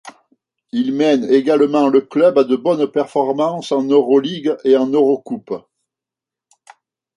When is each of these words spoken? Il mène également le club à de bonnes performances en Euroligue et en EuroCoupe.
Il 0.71 0.95
mène 0.95 1.25
également 1.25 1.87
le 1.89 2.01
club 2.01 2.39
à 2.39 2.43
de 2.43 2.55
bonnes 2.55 2.91
performances 2.91 3.71
en 3.71 3.83
Euroligue 3.83 4.57
et 4.63 4.75
en 4.75 4.87
EuroCoupe. 4.87 5.53